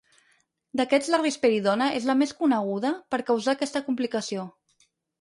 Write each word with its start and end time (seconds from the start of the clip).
D'aquests, 0.79 1.09
la 1.15 1.19
risperidona 1.25 1.91
és 1.99 2.09
la 2.13 2.17
més 2.23 2.35
coneguda 2.41 2.95
per 3.15 3.23
causar 3.31 3.57
aquesta 3.57 3.87
complicació. 3.91 4.53